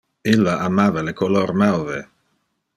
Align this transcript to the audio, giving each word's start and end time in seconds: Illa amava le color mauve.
Illa 0.31 0.55
amava 0.69 1.05
le 1.09 1.15
color 1.21 1.55
mauve. 1.65 2.03